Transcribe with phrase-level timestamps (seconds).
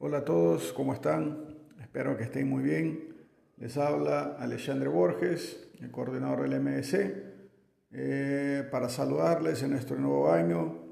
[0.00, 1.56] Hola a todos, ¿cómo están?
[1.80, 3.16] Espero que estén muy bien.
[3.56, 7.16] Les habla Alexandre Borges, el coordinador del MSC,
[7.90, 10.84] eh, para saludarles en nuestro nuevo año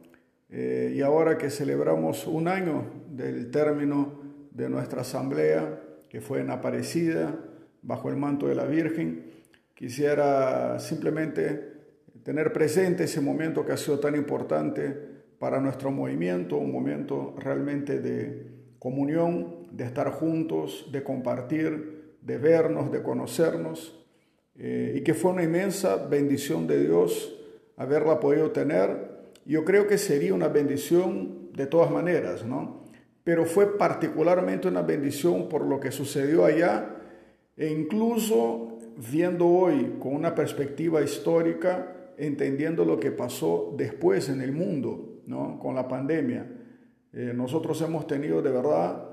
[0.50, 6.51] eh, y ahora que celebramos un año del término de nuestra asamblea, que fue en
[6.51, 7.38] Aparecida,
[7.83, 9.31] bajo el manto de la Virgen,
[9.73, 11.75] quisiera simplemente
[12.25, 14.93] tener presente ese momento que ha sido tan importante
[15.38, 22.92] para nuestro movimiento, un momento realmente de comunión, de estar juntos, de compartir, de vernos,
[22.92, 24.06] de conocernos,
[24.54, 27.36] eh, y que fue una inmensa bendición de Dios
[27.77, 29.10] haberla podido tener.
[29.44, 32.84] Yo creo que sería una bendición de todas maneras, ¿no?
[33.24, 36.88] Pero fue particularmente una bendición por lo que sucedió allá
[37.56, 38.78] e incluso
[39.10, 45.58] viendo hoy con una perspectiva histórica, entendiendo lo que pasó después en el mundo, ¿no?
[45.58, 46.66] Con la pandemia.
[47.16, 49.09] Eh, nosotros hemos tenido de verdad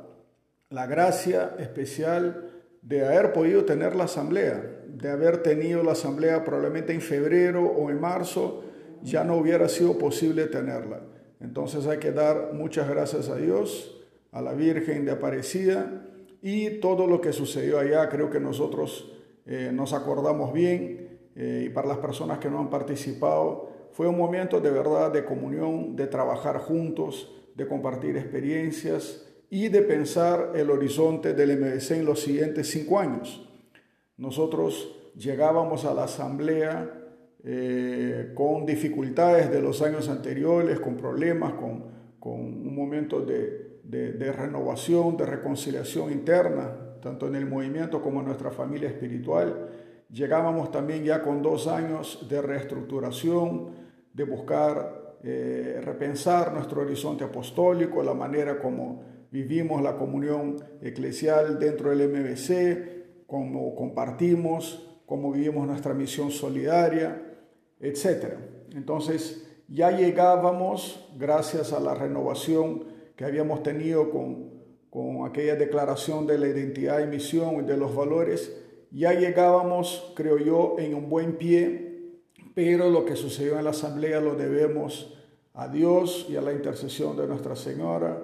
[0.70, 2.50] la gracia especial
[2.82, 7.90] de haber podido tener la asamblea, de haber tenido la asamblea probablemente en febrero o
[7.90, 8.66] en marzo,
[9.04, 11.00] ya no hubiera sido posible tenerla.
[11.40, 16.06] Entonces hay que dar muchas gracias a Dios, a la Virgen de Aparecida
[16.42, 19.14] y todo lo que sucedió allá, creo que nosotros
[19.46, 24.18] eh, nos acordamos bien eh, y para las personas que no han participado, fue un
[24.18, 30.72] momento de verdad de comunión, de trabajar juntos, de compartir experiencias y de pensar el
[30.72, 33.48] horizonte del MBC en los siguientes cinco años.
[34.18, 36.92] Nosotros llegábamos a la asamblea
[37.44, 41.86] eh, con dificultades de los años anteriores, con problemas, con,
[42.20, 48.28] con un momento de, de, renovación, de reconciliación interna, tanto en el movimiento como en
[48.28, 49.70] nuestra familia espiritual.
[50.10, 53.83] Llegábamos también ya con dos años de reestructuración,
[54.14, 61.90] de buscar eh, repensar nuestro horizonte apostólico, la manera como vivimos la comunión eclesial dentro
[61.90, 67.22] del MBC, cómo compartimos, cómo vivimos nuestra misión solidaria,
[67.80, 68.36] etc.
[68.74, 72.84] Entonces, ya llegábamos, gracias a la renovación
[73.16, 74.52] que habíamos tenido con,
[74.90, 78.56] con aquella declaración de la identidad y misión y de los valores,
[78.92, 81.83] ya llegábamos, creo yo, en un buen pie
[82.54, 85.14] pero lo que sucedió en la asamblea lo debemos
[85.54, 88.22] a Dios y a la intercesión de Nuestra Señora,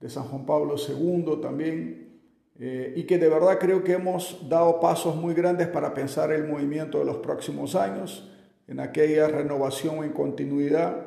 [0.00, 2.20] de San Juan Pablo II también,
[2.58, 6.46] eh, y que de verdad creo que hemos dado pasos muy grandes para pensar el
[6.46, 8.28] movimiento de los próximos años,
[8.66, 11.06] en aquella renovación en continuidad,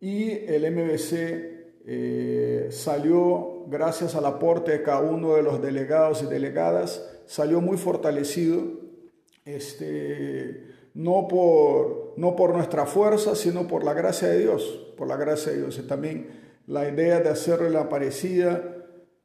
[0.00, 1.52] y el MBC
[1.84, 7.76] eh, salió, gracias al aporte de cada uno de los delegados y delegadas, salió muy
[7.76, 8.82] fortalecido.
[9.44, 15.16] Este, no por, no por nuestra fuerza, sino por la gracia de Dios, por la
[15.16, 15.78] gracia de Dios.
[15.78, 16.28] Y también
[16.66, 18.76] la idea de hacerle la aparecida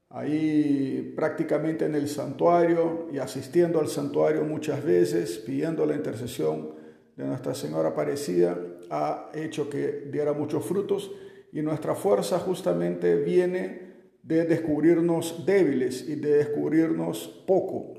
[0.09, 6.75] ahí prácticamente en el santuario y asistiendo al santuario muchas veces, pidiendo la intercesión
[7.15, 8.57] de Nuestra Señora Aparecida,
[8.89, 11.11] ha hecho que diera muchos frutos
[11.51, 13.87] y nuestra fuerza justamente viene
[14.23, 17.93] de descubrirnos débiles y de descubrirnos poco.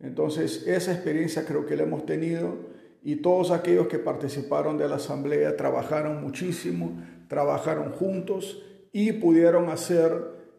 [0.00, 2.71] Entonces, esa experiencia creo que la hemos tenido
[3.04, 10.12] y todos aquellos que participaron de la asamblea trabajaron muchísimo, trabajaron juntos y pudieron hacer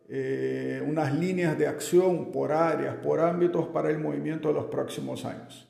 [0.10, 5.24] eh, unas líneas de acción por áreas, por ámbitos para el movimiento de los próximos
[5.24, 5.70] años.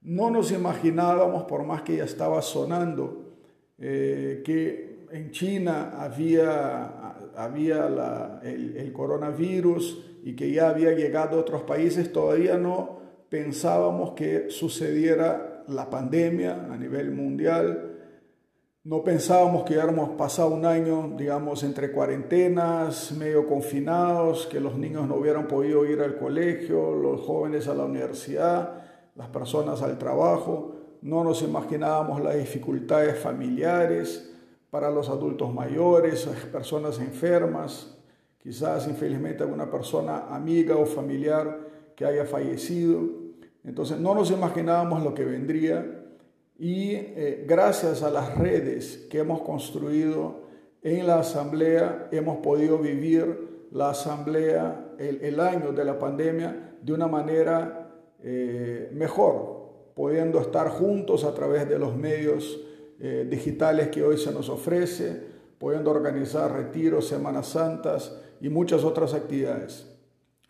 [0.00, 3.36] No nos imaginábamos, por más que ya estaba sonando,
[3.78, 11.40] eh, que en China había, había el, el coronavirus y que ya había llegado a
[11.40, 17.90] otros países, todavía no pensábamos que sucediera la pandemia a nivel mundial.
[18.84, 25.08] No pensábamos que hubiéramos pasado un año, digamos, entre cuarentenas, medio confinados, que los niños
[25.08, 28.82] no hubieran podido ir al colegio, los jóvenes a la universidad,
[29.14, 30.76] las personas al trabajo.
[31.00, 34.30] No nos imaginábamos las dificultades familiares
[34.70, 37.96] para los adultos mayores, personas enfermas,
[38.38, 41.58] quizás infelizmente alguna persona amiga o familiar
[41.96, 43.23] que haya fallecido.
[43.64, 46.04] Entonces no nos imaginábamos lo que vendría
[46.58, 50.44] y eh, gracias a las redes que hemos construido
[50.82, 57.08] en la asamblea hemos podido vivir la asamblea, el, año de la pandemia de una
[57.08, 57.90] manera
[58.22, 62.60] eh, mejor, pudiendo estar juntos a través de los medios
[63.00, 65.20] eh, digitales que hoy se nos ofrece,
[65.58, 69.90] pudiendo organizar retiros, Semanas Santas y muchas otras actividades.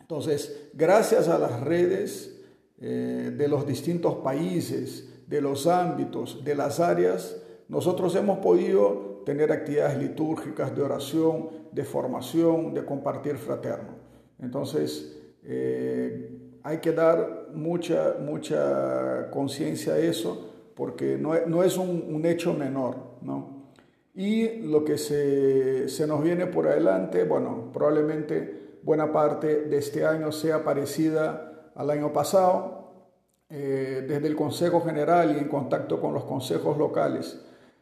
[0.00, 2.33] Entonces, gracias a las redes,
[2.86, 7.34] eh, de los distintos países, de los ámbitos, de las áreas,
[7.66, 13.94] nosotros hemos podido tener actividades litúrgicas de oración, de formación, de compartir fraterno.
[14.38, 22.52] Entonces, eh, hay que dar mucha, mucha conciencia a eso porque no, es un, hecho
[22.52, 23.70] menor, ¿no?
[24.14, 30.04] Y lo que se, se, nos viene por adelante, bueno, probablemente buena parte de este
[30.04, 32.84] año sea parecida al año pasado,
[33.50, 37.40] eh, desde el Consejo General y en contacto con los consejos locales,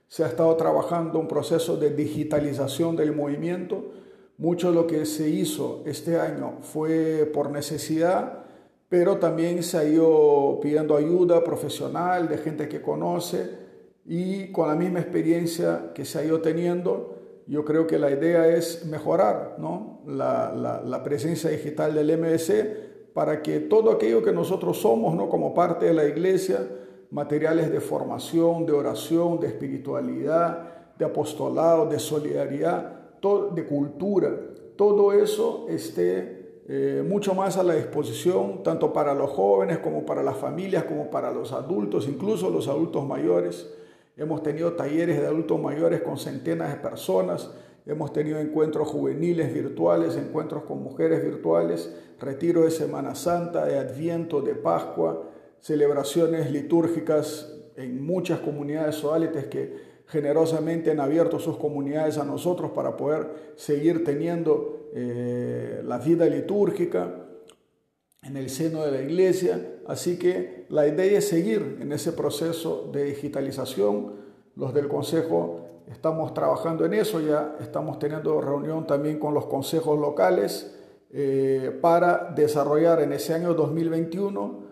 [0.08, 3.92] se ha estado trabajando un proceso de digitalización del movimiento.
[4.38, 8.44] Mucho de lo que se hizo este año fue por necesidad,
[8.88, 13.62] pero también se ha ido pidiendo ayuda profesional de gente que conoce
[14.04, 17.14] y con la misma experiencia que se ha ido teniendo,
[17.46, 20.00] yo creo que la idea es mejorar ¿no?
[20.06, 25.28] la, la, la presencia digital del MSC para que todo aquello que nosotros somos, ¿no?
[25.28, 26.66] como parte de la iglesia,
[27.10, 33.00] materiales de formación, de oración, de espiritualidad, de apostolado, de solidaridad,
[33.54, 34.30] de cultura,
[34.76, 40.22] todo eso esté eh, mucho más a la disposición, tanto para los jóvenes como para
[40.22, 43.72] las familias, como para los adultos, incluso los adultos mayores.
[44.16, 47.50] Hemos tenido talleres de adultos mayores con centenas de personas
[47.84, 54.40] Hemos tenido encuentros juveniles virtuales, encuentros con mujeres virtuales, retiro de Semana Santa, de Adviento,
[54.40, 62.24] de Pascua, celebraciones litúrgicas en muchas comunidades soálites que generosamente han abierto sus comunidades a
[62.24, 67.26] nosotros para poder seguir teniendo eh, la vida litúrgica
[68.22, 69.80] en el seno de la iglesia.
[69.86, 74.22] Así que la idea es seguir en ese proceso de digitalización.
[74.54, 79.98] Los del Consejo Estamos trabajando en eso, ya estamos teniendo reunión también con los consejos
[79.98, 80.74] locales
[81.10, 84.62] eh, para desarrollar en ese año 2021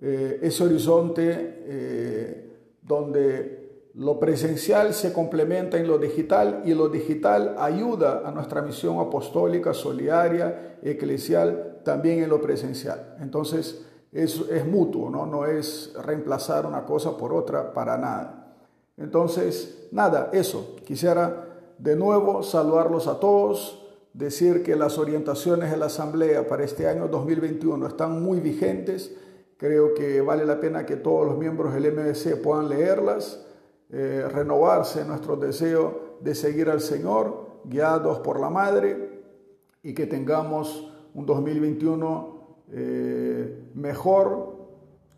[0.00, 7.54] eh, ese horizonte eh, donde lo presencial se complementa en lo digital y lo digital
[7.58, 13.16] ayuda a nuestra misión apostólica, solidaria, eclesial, también en lo presencial.
[13.20, 15.26] Entonces, es, es mutuo, ¿no?
[15.26, 18.43] no es reemplazar una cosa por otra para nada.
[18.96, 20.76] Entonces, nada, eso.
[20.84, 26.88] Quisiera de nuevo saludarlos a todos, decir que las orientaciones de la Asamblea para este
[26.88, 29.16] año 2021 están muy vigentes.
[29.56, 33.44] Creo que vale la pena que todos los miembros del MBC puedan leerlas,
[33.90, 39.22] eh, renovarse nuestro deseo de seguir al Señor, guiados por la Madre,
[39.82, 42.34] y que tengamos un 2021
[42.72, 44.54] eh, mejor,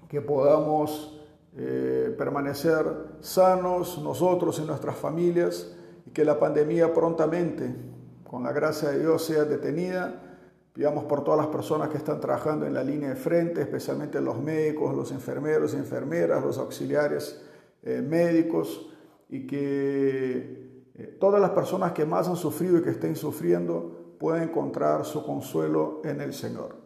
[0.08, 1.15] que podamos
[1.58, 2.84] eh, permanecer
[3.20, 5.74] sanos nosotros y nuestras familias
[6.04, 7.74] y que la pandemia prontamente,
[8.24, 10.22] con la gracia de Dios, sea detenida.
[10.74, 14.38] Pidamos por todas las personas que están trabajando en la línea de frente, especialmente los
[14.38, 17.42] médicos, los enfermeros y enfermeras, los auxiliares
[17.82, 18.90] eh, médicos,
[19.30, 24.42] y que eh, todas las personas que más han sufrido y que estén sufriendo puedan
[24.42, 26.84] encontrar su consuelo en el Señor.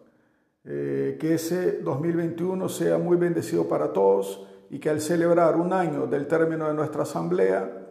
[0.62, 6.28] que ese 2021 sea muy bendecido para todos y que al celebrar un año del
[6.28, 7.88] término de nuestra asamblea,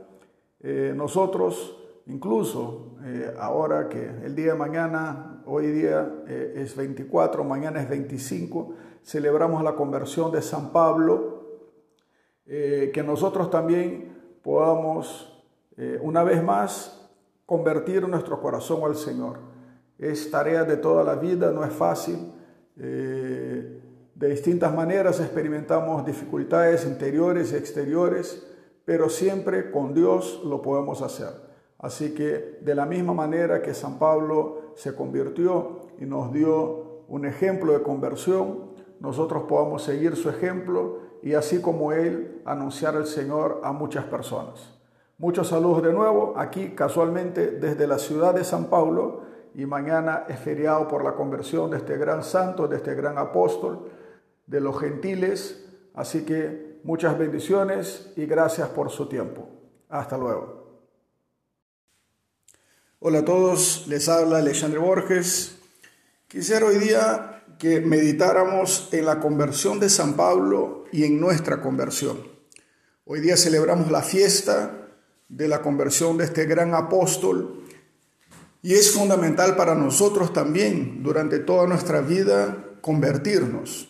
[0.61, 1.77] eh, nosotros,
[2.07, 7.89] incluso eh, ahora que el día de mañana, hoy día eh, es 24, mañana es
[7.89, 8.73] 25,
[9.03, 11.37] celebramos la conversión de San Pablo,
[12.45, 15.39] que nosotros también podamos
[16.01, 17.11] una vez más
[17.45, 19.37] convertir nuestro corazón al Señor.
[19.99, 22.33] Es tarea de toda la vida, no es fácil.
[24.19, 28.45] De distintas maneras experimentamos dificultades interiores y exteriores,
[28.83, 31.29] pero siempre con Dios lo podemos hacer.
[31.77, 37.25] Así que de la misma manera que San Pablo se convirtió y nos dio un
[37.25, 43.61] ejemplo de conversión, nosotros podamos seguir su ejemplo y así como él anunciar al Señor
[43.63, 44.77] a muchas personas.
[45.17, 49.21] Muchos saludos de nuevo aquí casualmente desde la ciudad de San Pablo
[49.55, 53.87] y mañana es feriado por la conversión de este gran santo, de este gran apóstol
[54.49, 55.63] de los gentiles.
[55.93, 59.47] Así que muchas bendiciones y gracias por su tiempo.
[59.89, 60.59] Hasta luego.
[62.99, 65.57] Hola a todos, les habla Alexandre Borges.
[66.27, 72.17] Quisiera hoy día que meditáramos en la conversión de San Pablo y en nuestra conversión.
[73.05, 74.87] Hoy día celebramos la fiesta
[75.27, 77.63] de la conversión de este gran apóstol
[78.61, 83.88] y es fundamental para nosotros también durante toda nuestra vida convertirnos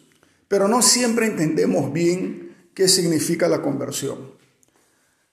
[0.50, 4.38] pero no siempre entendemos bien qué significa la conversión.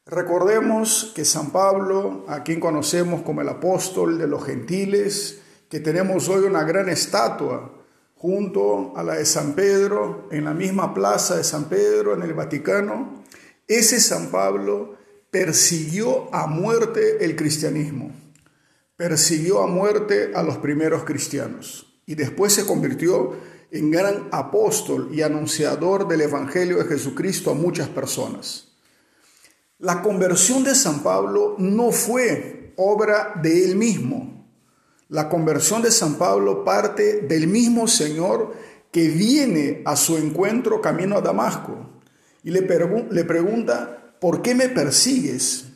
[0.04, 6.28] Recordemos que San Pablo, a quien conocemos como el apóstol de los gentiles, que tenemos
[6.28, 7.72] hoy una gran estatua
[8.14, 12.34] junto a la de San Pedro, en la misma plaza de San Pedro, en el
[12.34, 13.24] Vaticano,
[13.66, 14.96] ese San Pablo
[15.30, 18.12] persiguió a muerte el cristianismo,
[18.96, 23.34] persiguió a muerte a los primeros cristianos y después se convirtió
[23.70, 28.68] en gran apóstol y anunciador del Evangelio de Jesucristo a muchas personas.
[29.78, 34.46] La conversión de San Pablo no fue obra de él mismo.
[35.08, 38.54] La conversión de San Pablo parte del mismo Señor
[38.90, 42.00] que viene a su encuentro camino a Damasco
[42.42, 42.60] y le,
[43.10, 45.66] le pregunta, ¿por qué me persigues?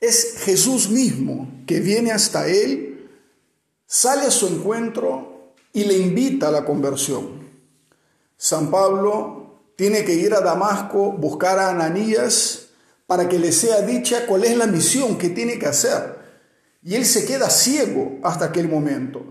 [0.00, 3.10] Es Jesús mismo que viene hasta él,
[3.86, 5.27] sale a su encuentro
[5.72, 7.48] y le invita a la conversión.
[8.36, 12.68] San Pablo tiene que ir a Damasco, buscar a Ananías
[13.06, 16.18] para que le sea dicha cuál es la misión que tiene que hacer.
[16.82, 19.22] Y él se queda ciego hasta aquel momento.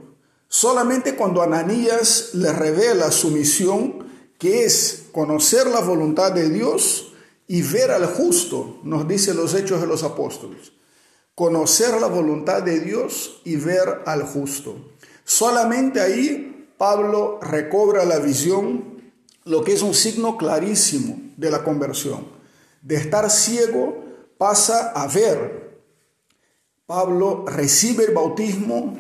[0.48, 7.14] Solamente cuando Ananías le revela su misión, que es conocer la voluntad de Dios
[7.48, 10.72] y ver al justo, nos dice los hechos de los apóstoles.
[11.36, 14.76] Conocer la voluntad de Dios y ver al justo.
[15.28, 19.12] Solamente ahí Pablo recobra la visión,
[19.44, 22.26] lo que es un signo clarísimo de la conversión.
[22.82, 24.06] De estar ciego
[24.38, 25.82] pasa a ver.
[26.86, 28.98] Pablo recibe el bautismo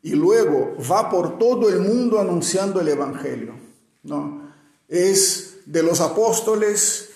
[0.00, 3.54] y luego va por todo el mundo anunciando el Evangelio.
[4.04, 4.44] ¿no?
[4.88, 7.10] es de los apóstoles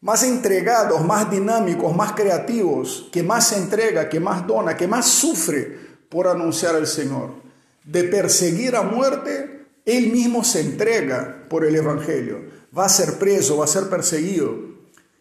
[0.00, 5.78] más entregados, más dinámicos, más creativos, que más entrega, que más dona, que más sufre
[6.08, 7.49] por anunciar al Señor.
[7.90, 12.40] De perseguir a muerte, él mismo se entrega por el Evangelio.
[12.76, 14.56] Va a ser preso, va a ser perseguido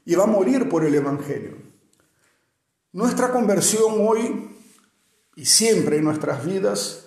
[0.05, 1.57] y va a morir por el Evangelio.
[2.91, 4.55] Nuestra conversión hoy
[5.35, 7.05] y siempre en nuestras vidas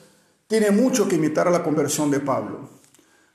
[0.49, 2.69] tiene mucho que imitar a la conversión de Pablo.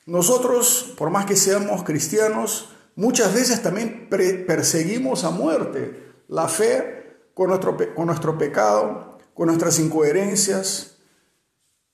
[0.06, 7.50] Nosotros, por más que seamos cristianos, muchas veces también perseguimos a muerte la fe con
[7.50, 10.97] nuestro, con nuestro pecado, con nuestras incoherencias.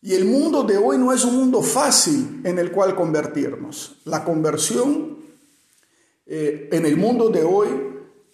[0.06, 4.02] Y el mundo de hoy no es un mundo fácil en el cual convertirnos.
[4.04, 5.18] La conversión
[6.26, 7.70] eh, en el mundo de hoy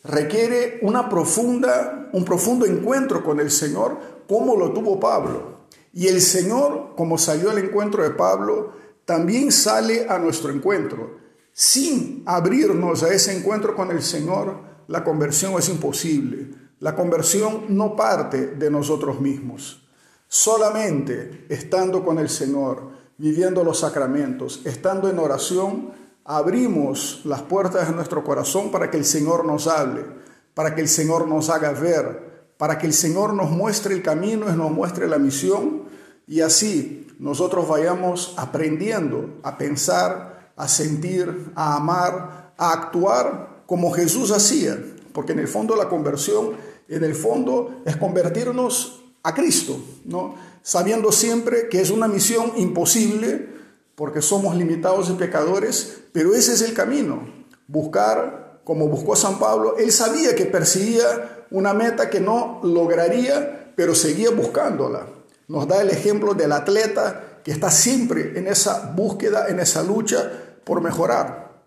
[0.03, 5.59] requiere un profundo encuentro con el Señor, como lo tuvo Pablo.
[5.93, 8.73] Y el Señor, como salió al encuentro de Pablo,
[9.05, 11.19] también sale a nuestro encuentro.
[11.53, 16.49] Sin abrirnos a ese encuentro con el Señor, la conversión es imposible.
[16.79, 19.85] La conversión no parte de nosotros mismos.
[20.31, 25.89] Solamente estando con el Señor, viviendo los sacramentos, estando en oración,
[26.23, 30.05] abrimos las puertas de nuestro corazón para que el Señor nos hable,
[30.53, 34.45] para que el Señor nos haga ver, para que el Señor nos muestre el camino
[34.47, 35.85] y nos muestre la misión
[36.27, 44.31] y así nosotros vayamos aprendiendo a pensar, a sentir, a amar, a actuar como Jesús
[44.31, 44.77] hacía,
[45.11, 46.51] porque en el fondo la conversión,
[46.87, 50.35] en el fondo es convertirnos a Cristo, ¿no?
[50.61, 53.49] Sabiendo siempre que es una misión imposible
[53.95, 57.27] porque somos limitados y pecadores, pero ese es el camino,
[57.67, 63.95] buscar como buscó San Pablo, él sabía que perseguía una meta que no lograría, pero
[63.95, 65.07] seguía buscándola
[65.49, 70.31] nos da el ejemplo del atleta que está siempre en esa búsqueda, en esa lucha
[70.63, 71.63] por mejorar.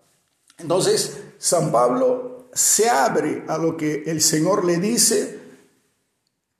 [0.57, 5.42] Entonces, San Pablo se abre a lo que el Señor le dice,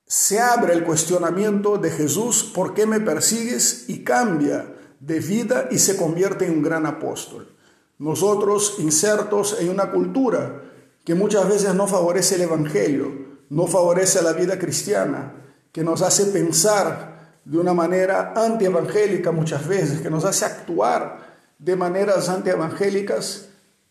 [0.06, 3.86] se abre el cuestionamiento de Jesús, ¿por qué me persigues?
[3.88, 7.54] Y cambia de vida y se convierte en un gran apóstol.
[7.98, 10.62] Nosotros insertos en una cultura
[11.04, 13.12] que muchas veces no favorece el Evangelio,
[13.50, 15.34] no favorece la vida cristiana,
[15.72, 21.76] que nos hace pensar de una manera antievangélica muchas veces, que nos hace actuar de
[21.76, 23.48] maneras antievangélicas,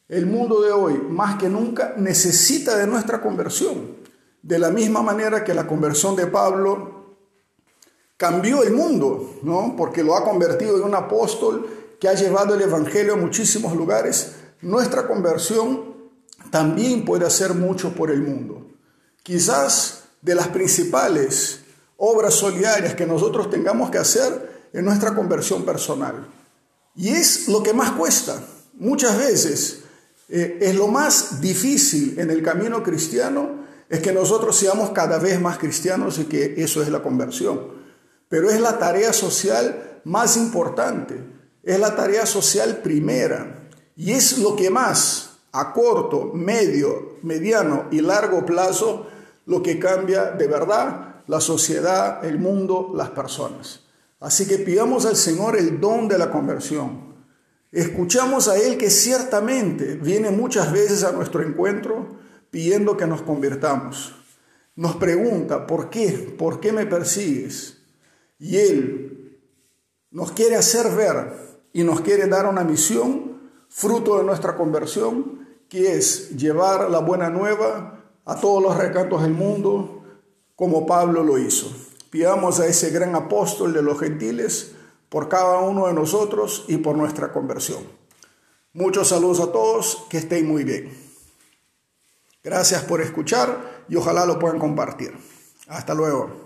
[0.10, 4.03] el mundo de hoy, más que nunca, necesita de nuestra conversión.
[4.44, 7.16] De la misma manera que la conversión de Pablo
[8.18, 9.74] cambió el mundo, ¿no?
[9.76, 14.34] Porque lo ha convertido en un apóstol que ha llevado el evangelio a muchísimos lugares.
[14.62, 15.94] Nuestra conversión
[16.52, 18.68] también puede hacer mucho por el mundo.
[19.24, 21.62] Quizás de las principales
[21.98, 26.28] obras solidarias que nosotros tengamos que hacer en nuestra conversión personal.
[26.96, 28.44] Y es lo que más cuesta.
[28.74, 29.80] Muchas veces
[30.30, 33.63] eh, es lo más difícil en el camino cristiano,
[33.94, 37.62] es que nosotros seamos cada vez más cristianos y que eso es la conversión.
[38.28, 41.24] Pero es la tarea social más importante,
[41.62, 48.02] es la tarea social primera y es lo que más a corto, medio, mediano y
[48.02, 49.06] largo plazo
[49.46, 53.82] lo que cambia de verdad la sociedad, el mundo, las personas.
[54.20, 57.14] Así que pidamos al Señor el don de la conversión.
[57.72, 62.23] Escuchamos a Él que ciertamente viene muchas veces a nuestro encuentro,
[62.54, 64.14] pidiendo que nos convirtamos.
[64.76, 66.36] Nos pregunta, ¿por qué?
[66.38, 67.80] ¿Por qué me persigues?
[68.38, 69.40] Y Él
[70.12, 71.34] nos quiere hacer ver
[71.74, 77.32] y nos quiere dar una misión, fruto de nuestra conversión, que es llevar la buena
[77.32, 80.04] nueva a todos los recantos del mundo,
[80.56, 81.76] como Pablo lo hizo.
[82.12, 84.74] Pidamos a ese gran apóstol de los gentiles
[85.10, 87.82] por cada uno de nosotros y por nuestra conversión.
[88.74, 91.03] Muchos saludos a todos, que estén muy bien.
[92.44, 95.18] Gracias por escuchar y ojalá lo puedan compartir.
[95.70, 96.43] Hasta luego.